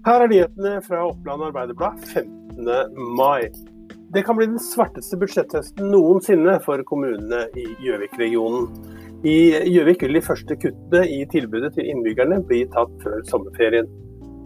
[0.00, 2.68] Her er nyhetene fra Oppland Arbeiderblad 15.
[3.18, 3.50] mai.
[4.14, 8.70] Det kan bli den svarteste budsjetthøsten noensinne for kommunene i Gjøvik-regionen.
[9.28, 9.34] I
[9.68, 13.90] Gjøvik vil de første kuttene i tilbudet til innbyggerne bli tatt før sommerferien.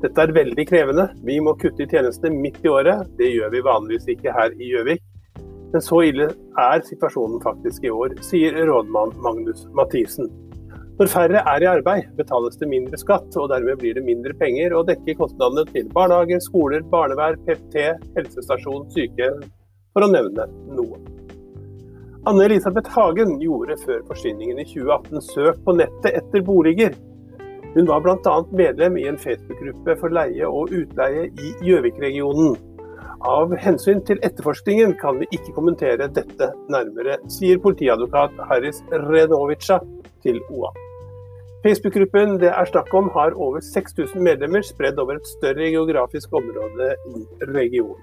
[0.00, 1.10] Dette er veldig krevende.
[1.28, 3.12] Vi må kutte i tjenestene midt i året.
[3.20, 5.04] Det gjør vi vanligvis ikke her i Gjøvik.
[5.76, 6.30] Men så ille
[6.64, 10.32] er situasjonen faktisk i år, sier rådmann Magnus Mathisen.
[10.98, 14.74] Når færre er i arbeid, betales det mindre skatt, og dermed blir det mindre penger
[14.76, 17.78] å dekke kostnadene til barnehager, skoler, barnevern, PFT,
[18.18, 19.40] helsestasjon, sykehjem,
[19.96, 21.00] for å nevne noe.
[22.28, 26.92] Anne Elisabeth Hagen gjorde før forsvinningen i 2018 søk på nettet etter boliger.
[27.72, 28.36] Hun var bl.a.
[28.52, 32.54] medlem i en Facebook-gruppe for leie og utleie i Gjøvik-regionen.
[33.26, 39.80] Av hensyn til etterforskningen kan vi ikke kommentere dette nærmere, sier politiadvokat Haris Renovica
[40.22, 40.70] til OA.
[41.62, 46.88] Facebook-gruppen det er snakk om har over 6000 medlemmer spredd over et større geografisk område
[47.06, 47.22] i
[47.54, 48.02] regionen.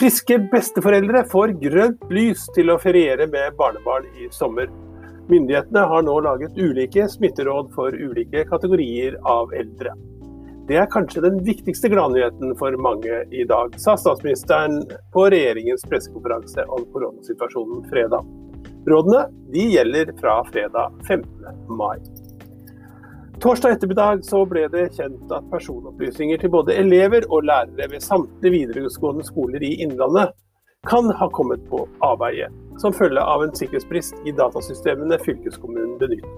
[0.00, 4.66] Friske besteforeldre får grønt lys til å feriere med barnebarn i sommer.
[5.30, 9.94] Myndighetene har nå laget ulike smitteråd for ulike kategorier av eldre.
[10.66, 14.80] Det er kanskje den viktigste gladnyheten for mange i dag, sa statsministeren
[15.14, 18.26] på regjeringens pressekonferanse om koronasituasjonen fredag.
[18.88, 21.26] Rådene de gjelder fra fredag 15.
[21.68, 21.98] mai.
[23.40, 29.24] Torsdag ettermiddag ble det kjent at personopplysninger til både elever og lærere ved samtlige videregående
[29.24, 30.32] skoler i Innlandet
[30.88, 32.48] kan ha kommet på avveie,
[32.80, 36.32] som følge av en sikkerhetsbrist i datasystemene fylkeskommunen benytter.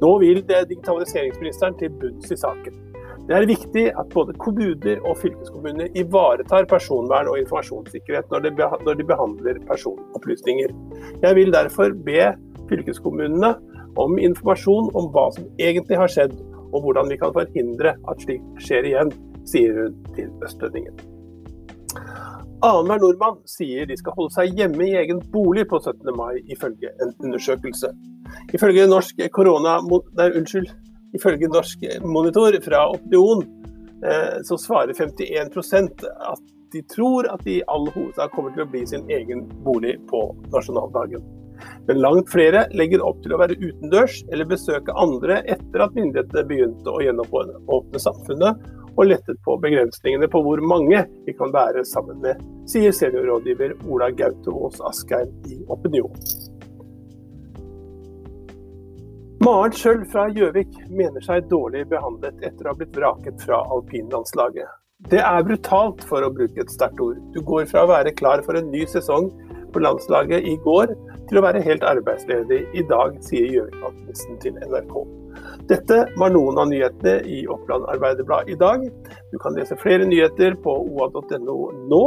[0.00, 2.80] Nå vil digitaliseringsministeren til bunns i saken.
[3.26, 8.44] Det er viktig at både kommuner og fylkeskommuner ivaretar personvern og informasjonssikkerhet når
[9.00, 10.74] de behandler personopplysninger.
[11.24, 12.28] Jeg vil derfor be
[12.70, 13.56] fylkeskommunene
[13.98, 16.38] om informasjon om hva som egentlig har skjedd,
[16.70, 19.12] og hvordan vi kan forhindre at slikt skjer igjen,
[19.48, 20.94] sier hun til Østlendingen.
[22.62, 26.14] Annenhver nordmann sier de skal holde seg hjemme i egen bolig på 17.
[26.14, 27.90] mai, ifølge en undersøkelse.
[28.54, 29.80] Ifølge norsk korona...
[29.82, 30.70] Nei, unnskyld.
[31.16, 33.44] Ifølge Norsk Monitor fra Opinion
[34.04, 38.70] eh, så svarer 51% at de tror at de i all hovedsak kommer til å
[38.70, 41.24] bli sin egen bolig på nasjonaldagen.
[41.88, 46.44] Men langt flere legger opp til å være utendørs eller besøke andre etter at myndighetene
[46.50, 48.66] begynte å gjenåpne samfunnet
[48.96, 52.40] og lettet på begrensningene på hvor mange vi kan være sammen med,
[52.70, 56.12] sier seniorrådgiver Ola Gaute Aas Askheim i Opinion.
[59.46, 64.72] Maren Schjøll fra Gjøvik mener seg dårlig behandlet etter å ha blitt vraket fra alpinlandslaget.
[65.12, 67.20] Det er brutalt, for å bruke et sterkt ord.
[67.30, 69.28] Du går fra å være klar for en ny sesong
[69.70, 70.96] på landslaget i går,
[71.30, 74.98] til å være helt arbeidsledig i dag, sier Gjøvik-alpinisten til NRK.
[75.70, 78.82] Dette var noen av nyhetene i Oppland Arbeiderblad i dag.
[79.30, 82.04] Du kan lese flere nyheter på oa.no nå,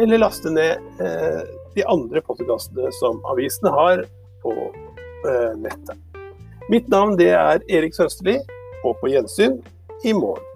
[0.00, 1.40] eller laste ned eh,
[1.76, 4.06] de andre podkastene som avisene har
[4.40, 6.07] på eh, nettet.
[6.68, 8.34] Mitt navn det er Erik Sønsterli,
[8.84, 9.54] og på gjensyn
[10.04, 10.47] i morgen.